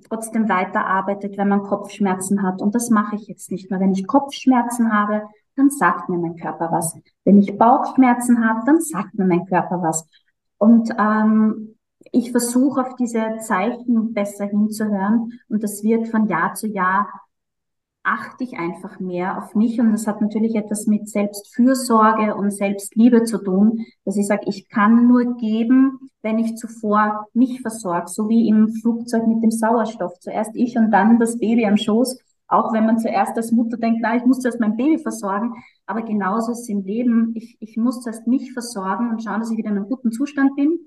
[0.08, 2.62] trotzdem weiterarbeitet, wenn man Kopfschmerzen hat.
[2.62, 3.80] Und das mache ich jetzt nicht mehr.
[3.80, 5.22] Wenn ich Kopfschmerzen habe,
[5.56, 6.96] dann sagt mir mein Körper was.
[7.24, 10.06] Wenn ich Bauchschmerzen habe, dann sagt mir mein Körper was.
[10.58, 11.76] Und ähm,
[12.12, 17.08] ich versuche auf diese Zeichen besser hinzuhören und das wird von Jahr zu Jahr
[18.02, 23.24] achte ich einfach mehr auf mich und das hat natürlich etwas mit Selbstfürsorge und Selbstliebe
[23.24, 28.28] zu tun, dass ich sage, ich kann nur geben, wenn ich zuvor mich versorge, so
[28.28, 30.18] wie im Flugzeug mit dem Sauerstoff.
[30.20, 34.00] Zuerst ich und dann das Baby am Schoß, auch wenn man zuerst als Mutter denkt,
[34.02, 35.52] na, ich muss zuerst mein Baby versorgen,
[35.86, 39.50] aber genauso ist es im Leben, ich, ich muss zuerst mich versorgen und schauen, dass
[39.50, 40.80] ich wieder in einem guten Zustand bin.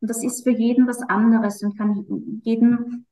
[0.00, 2.06] Und das ist für jeden was anderes und kann
[2.42, 3.06] jeden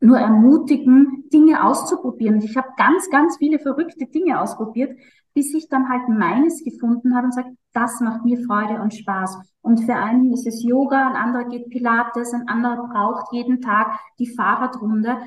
[0.00, 2.36] nur ermutigen, Dinge auszuprobieren.
[2.36, 4.96] Und ich habe ganz, ganz viele verrückte Dinge ausprobiert,
[5.34, 9.38] bis ich dann halt meines gefunden habe und sage, das macht mir Freude und Spaß.
[9.60, 13.98] Und für einen ist es Yoga, ein anderer geht Pilates, ein anderer braucht jeden Tag
[14.18, 15.18] die Fahrradrunde.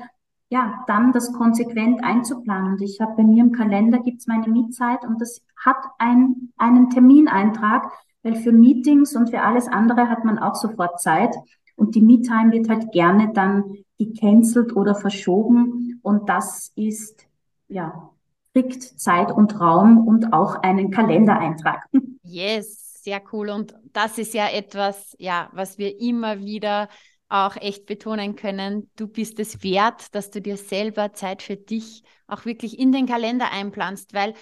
[0.48, 2.72] Ja, dann das konsequent einzuplanen.
[2.72, 6.90] Und ich habe bei mir im Kalender gibt's meine Mietzeit und das hat ein, einen
[6.90, 7.92] Termineintrag,
[8.24, 11.36] weil für Meetings und für alles andere hat man auch sofort Zeit.
[11.76, 16.00] Und die Me-Time wird halt gerne dann gecancelt oder verschoben.
[16.02, 17.26] Und das ist,
[17.68, 18.10] ja,
[18.54, 21.84] kriegt Zeit und Raum und auch einen Kalendereintrag.
[22.22, 23.48] Yes, sehr cool.
[23.48, 26.88] Und das ist ja etwas, ja, was wir immer wieder
[27.28, 28.88] auch echt betonen können.
[28.94, 33.06] Du bist es wert, dass du dir selber Zeit für dich auch wirklich in den
[33.06, 34.34] Kalender einplanst, weil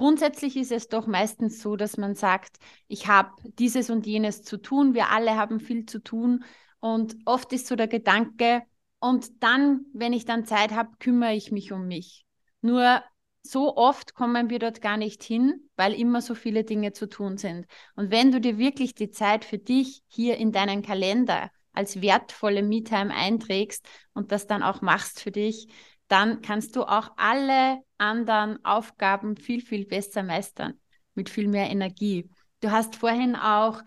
[0.00, 2.56] Grundsätzlich ist es doch meistens so, dass man sagt,
[2.88, 6.42] ich habe dieses und jenes zu tun, wir alle haben viel zu tun
[6.80, 8.62] und oft ist so der Gedanke,
[9.00, 12.24] und dann, wenn ich dann Zeit habe, kümmere ich mich um mich.
[12.60, 13.02] Nur
[13.42, 17.38] so oft kommen wir dort gar nicht hin, weil immer so viele Dinge zu tun
[17.38, 17.66] sind.
[17.96, 22.62] Und wenn du dir wirklich die Zeit für dich hier in deinen Kalender als wertvolle
[22.62, 25.68] Me-Time einträgst und das dann auch machst für dich,
[26.08, 30.74] dann kannst du auch alle anderen Aufgaben viel, viel besser meistern,
[31.14, 32.28] mit viel mehr Energie.
[32.60, 33.80] Du hast vorhin auch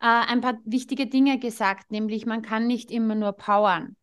[0.00, 3.96] äh, ein paar wichtige Dinge gesagt, nämlich man kann nicht immer nur powern.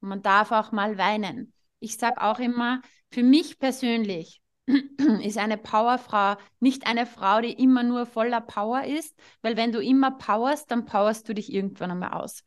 [0.00, 1.52] Man darf auch mal weinen.
[1.80, 2.80] Ich sage auch immer,
[3.10, 4.40] für mich persönlich
[5.22, 9.80] ist eine Powerfrau nicht eine Frau, die immer nur voller Power ist, weil wenn du
[9.80, 12.44] immer powerst, dann powerst du dich irgendwann einmal aus.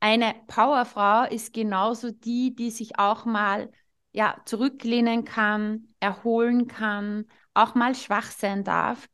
[0.00, 3.70] Eine Powerfrau ist genauso die, die sich auch mal
[4.12, 9.08] ja, zurücklehnen kann, erholen kann, auch mal schwach sein darf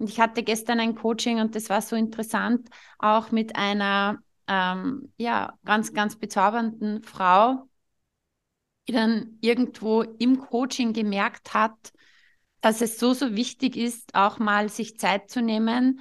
[0.00, 4.18] und ich hatte gestern ein Coaching und das war so interessant, auch mit einer
[4.50, 7.68] ähm, ja, ganz, ganz bezaubernden Frau,
[8.88, 11.92] die dann irgendwo im Coaching gemerkt hat,
[12.60, 16.00] dass es so, so wichtig ist, auch mal sich Zeit zu nehmen,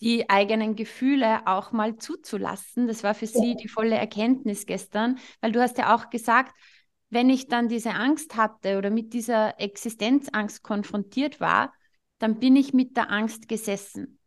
[0.00, 2.88] die eigenen Gefühle auch mal zuzulassen.
[2.88, 6.52] Das war für sie die volle Erkenntnis gestern, weil du hast ja auch gesagt,
[7.10, 11.72] wenn ich dann diese Angst hatte oder mit dieser Existenzangst konfrontiert war,
[12.18, 14.18] dann bin ich mit der Angst gesessen.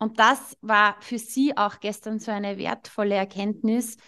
[0.00, 3.98] Und das war für sie auch gestern so eine wertvolle Erkenntnis,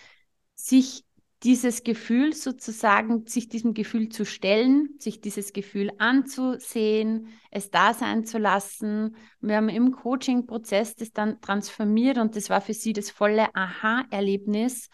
[0.54, 1.04] sich
[1.42, 8.24] dieses Gefühl sozusagen, sich diesem Gefühl zu stellen, sich dieses Gefühl anzusehen, es da sein
[8.24, 9.16] zu lassen.
[9.40, 14.88] Wir haben im Coaching-Prozess das dann transformiert und das war für sie das volle Aha-Erlebnis,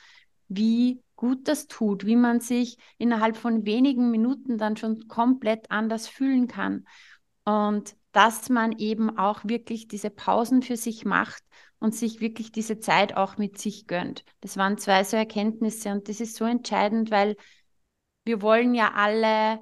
[0.48, 6.08] wie gut das tut, wie man sich innerhalb von wenigen Minuten dann schon komplett anders
[6.08, 6.86] fühlen kann.
[7.44, 11.42] Und dass man eben auch wirklich diese Pausen für sich macht
[11.78, 14.24] und sich wirklich diese Zeit auch mit sich gönnt.
[14.40, 17.36] Das waren zwei so Erkenntnisse und das ist so entscheidend, weil
[18.24, 19.60] wir wollen ja alle,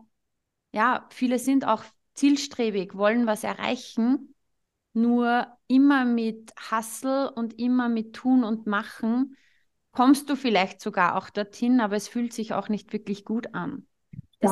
[0.73, 4.35] ja, viele sind auch zielstrebig, wollen was erreichen,
[4.93, 9.37] nur immer mit Hassel und immer mit Tun und Machen
[9.93, 13.87] kommst du vielleicht sogar auch dorthin, aber es fühlt sich auch nicht wirklich gut an.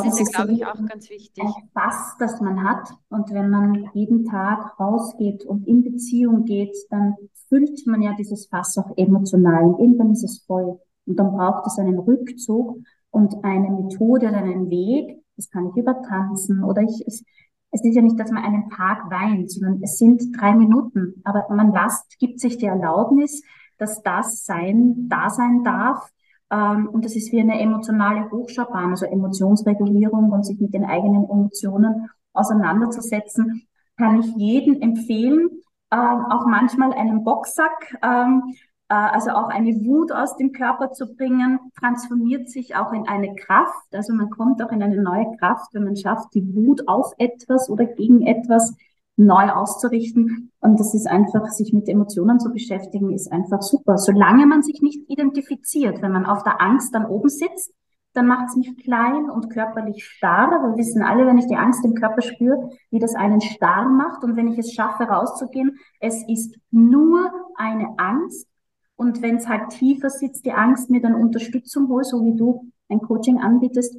[0.02, 1.44] Das glaube, ist, glaube ich, auch ganz wichtig.
[1.72, 2.90] Fass, das man hat.
[3.08, 7.14] Und wenn man jeden Tag rausgeht und in Beziehung geht, dann
[7.48, 9.64] füllt man ja dieses Fass auch emotional.
[9.64, 10.78] Und irgendwann ist es voll.
[11.06, 12.78] Und dann braucht es einen Rückzug
[13.10, 15.22] und eine Methode oder einen Weg.
[15.36, 17.24] Das kann ich übertanzen oder ich, es,
[17.70, 21.20] es ist ja nicht, dass man einen Tag weint, sondern es sind drei Minuten.
[21.24, 23.42] Aber man lasst, gibt sich die Erlaubnis,
[23.78, 26.10] dass das sein, da sein darf
[26.50, 31.24] ähm, und das ist wie eine emotionale Hochschaubahn, also Emotionsregulierung und sich mit den eigenen
[31.28, 33.66] Emotionen auseinanderzusetzen,
[33.96, 35.48] kann ich jedem empfehlen.
[35.92, 38.54] Ähm, auch manchmal einen Boxsack, ähm,
[38.88, 43.34] äh, also auch eine Wut aus dem Körper zu bringen, transformiert sich auch in eine
[43.34, 43.94] Kraft.
[43.94, 47.70] Also man kommt auch in eine neue Kraft, wenn man schafft, die Wut auf etwas
[47.70, 48.74] oder gegen etwas
[49.16, 50.50] neu auszurichten.
[50.60, 53.98] Und das ist einfach, sich mit Emotionen zu beschäftigen, ist einfach super.
[53.98, 57.72] Solange man sich nicht identifiziert, wenn man auf der Angst dann oben sitzt,
[58.14, 60.50] dann macht es mich klein und körperlich starr.
[60.50, 64.22] Wir wissen alle, wenn ich die Angst im Körper spüre, wie das einen starr macht.
[64.22, 68.48] Und wenn ich es schaffe, rauszugehen, es ist nur eine Angst.
[68.96, 72.70] Und wenn es halt tiefer sitzt, die Angst, mir dann Unterstützung hole, so wie du
[72.88, 73.98] ein Coaching anbietest,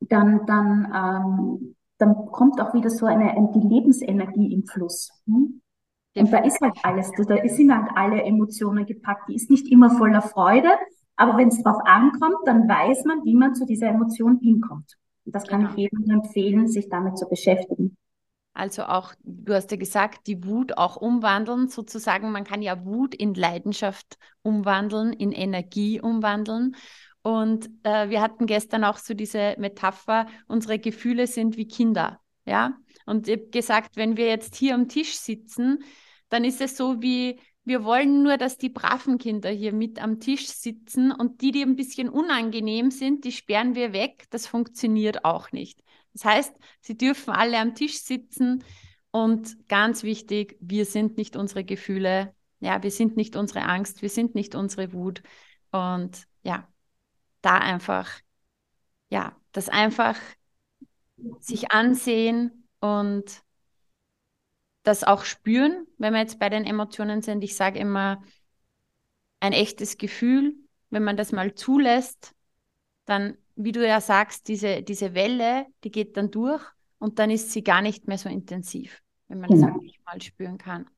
[0.00, 5.10] dann, dann, ähm, dann kommt auch wieder so eine, die Lebensenergie im Fluss.
[5.26, 5.60] Hm?
[6.14, 9.28] Und da ist halt alles, da sind halt alle Emotionen gepackt.
[9.28, 10.68] Die ist nicht immer voller Freude,
[11.16, 14.98] aber wenn es drauf ankommt, dann weiß man, wie man zu dieser Emotion hinkommt.
[15.24, 15.70] Und das kann genau.
[15.72, 17.96] ich jedem empfehlen, sich damit zu beschäftigen.
[18.54, 22.32] Also auch, du hast ja gesagt, die Wut auch umwandeln, sozusagen.
[22.32, 26.74] Man kann ja Wut in Leidenschaft umwandeln, in Energie umwandeln.
[27.22, 32.20] Und äh, wir hatten gestern auch so diese Metapher, unsere Gefühle sind wie Kinder.
[32.44, 32.76] Ja.
[33.06, 35.84] Und ich habe gesagt, wenn wir jetzt hier am Tisch sitzen,
[36.28, 40.18] dann ist es so wie, wir wollen nur, dass die braven Kinder hier mit am
[40.18, 44.24] Tisch sitzen und die, die ein bisschen unangenehm sind, die sperren wir weg.
[44.30, 45.82] Das funktioniert auch nicht.
[46.12, 48.64] Das heißt, sie dürfen alle am Tisch sitzen
[49.12, 52.34] und ganz wichtig, wir sind nicht unsere Gefühle.
[52.60, 55.22] Ja, wir sind nicht unsere Angst, wir sind nicht unsere Wut.
[55.70, 56.68] Und ja,
[57.42, 58.08] da einfach,
[59.10, 60.18] ja, das einfach
[61.40, 63.42] sich ansehen und
[64.82, 67.44] das auch spüren, wenn wir jetzt bei den Emotionen sind.
[67.44, 68.22] Ich sage immer,
[69.40, 70.54] ein echtes Gefühl,
[70.90, 72.34] wenn man das mal zulässt,
[73.04, 76.62] dann, wie du ja sagst, diese, diese Welle, die geht dann durch
[76.98, 79.66] und dann ist sie gar nicht mehr so intensiv, wenn man genau.
[79.66, 80.88] das wirklich mal spüren kann.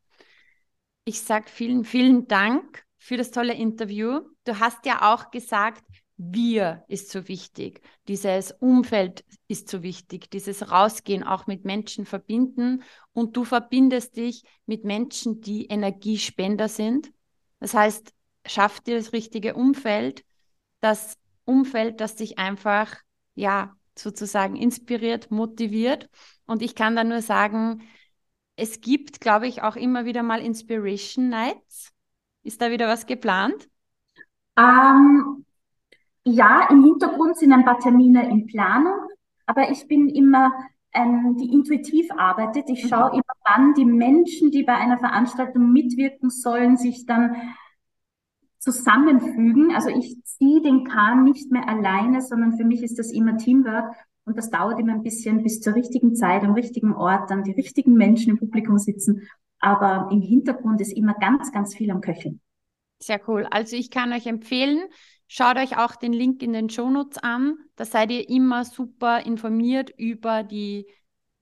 [1.04, 4.20] Ich sage vielen, vielen Dank für das tolle Interview.
[4.44, 5.84] Du hast ja auch gesagt,
[6.16, 12.82] wir ist so wichtig, dieses Umfeld ist so wichtig, dieses Rausgehen auch mit Menschen verbinden
[13.12, 17.12] und du verbindest dich mit Menschen, die Energiespender sind.
[17.58, 18.12] Das heißt,
[18.46, 20.24] schaff dir das richtige Umfeld,
[20.80, 22.94] das Umfeld, das dich einfach,
[23.34, 26.08] ja, sozusagen inspiriert, motiviert.
[26.46, 27.82] Und ich kann da nur sagen,
[28.56, 31.92] es gibt, glaube ich, auch immer wieder mal Inspiration Nights.
[32.42, 33.68] Ist da wieder was geplant?
[34.56, 35.44] Um,
[36.24, 39.08] ja, im Hintergrund sind ein paar Termine in Planung,
[39.46, 40.52] aber ich bin immer
[40.94, 42.70] ähm, die intuitiv arbeitet.
[42.70, 43.14] Ich schaue mhm.
[43.14, 47.36] immer, wann die Menschen, die bei einer Veranstaltung mitwirken sollen, sich dann
[48.58, 49.74] zusammenfügen.
[49.74, 53.94] Also ich ziehe den Kahn nicht mehr alleine, sondern für mich ist das immer Teamwork.
[54.24, 57.52] Und das dauert immer ein bisschen bis zur richtigen Zeit, am richtigen Ort, dann die
[57.52, 59.28] richtigen Menschen im Publikum sitzen.
[59.58, 62.40] Aber im Hintergrund ist immer ganz, ganz viel am Köcheln.
[63.00, 63.46] Sehr cool.
[63.50, 64.80] Also ich kann euch empfehlen,
[65.26, 67.56] Schaut euch auch den Link in den Shownotes an.
[67.76, 70.86] Da seid ihr immer super informiert über die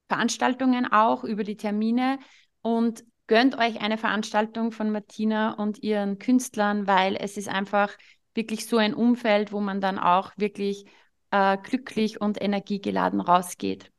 [0.09, 2.19] Veranstaltungen auch, über die Termine
[2.61, 7.91] und gönnt euch eine Veranstaltung von Martina und ihren Künstlern, weil es ist einfach
[8.35, 10.85] wirklich so ein Umfeld, wo man dann auch wirklich
[11.31, 13.91] äh, glücklich und energiegeladen rausgeht.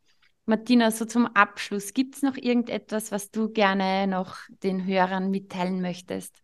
[0.45, 5.81] Martina, so zum Abschluss, gibt es noch irgendetwas, was du gerne noch den Hörern mitteilen
[5.81, 6.42] möchtest?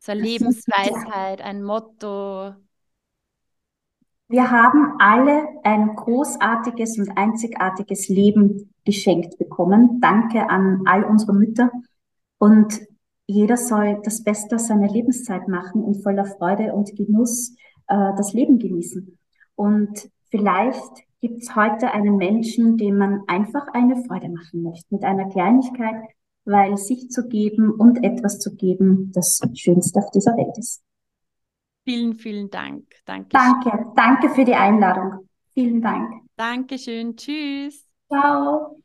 [0.00, 2.54] So eine Lebensweisheit, ein Motto.
[4.28, 10.00] Wir haben alle ein großartiges und einzigartiges Leben geschenkt bekommen.
[10.00, 11.70] Danke an all unsere Mütter.
[12.38, 12.80] Und
[13.26, 17.54] jeder soll das Beste seiner Lebenszeit machen und voller Freude und Genuss
[17.88, 19.18] äh, das Leben genießen.
[19.54, 25.04] Und vielleicht gibt es heute einen Menschen, dem man einfach eine Freude machen möchte, mit
[25.04, 25.96] einer Kleinigkeit,
[26.50, 30.82] weil sich zu geben und etwas zu geben das Schönste auf dieser Welt ist.
[31.84, 32.84] Vielen, vielen Dank.
[33.06, 33.28] Danke.
[33.30, 35.26] Danke, danke für die Einladung.
[35.54, 36.22] Vielen Dank.
[36.36, 37.16] Dankeschön.
[37.16, 37.86] Tschüss.
[38.08, 38.76] Ciao.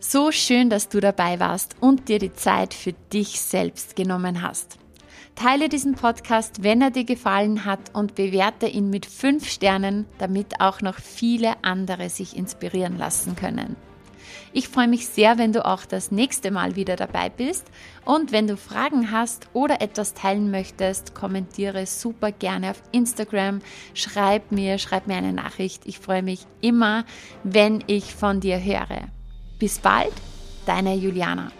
[0.00, 4.78] So schön, dass du dabei warst und dir die Zeit für dich selbst genommen hast.
[5.34, 10.60] Teile diesen Podcast, wenn er dir gefallen hat und bewerte ihn mit fünf Sternen, damit
[10.60, 13.76] auch noch viele andere sich inspirieren lassen können.
[14.56, 17.66] Ich freue mich sehr, wenn du auch das nächste Mal wieder dabei bist.
[18.04, 23.62] Und wenn du Fragen hast oder etwas teilen möchtest, kommentiere super gerne auf Instagram.
[23.94, 25.82] Schreib mir, schreib mir eine Nachricht.
[25.86, 27.04] Ich freue mich immer,
[27.42, 29.08] wenn ich von dir höre.
[29.58, 30.12] Bis bald,
[30.66, 31.50] deine Juliana.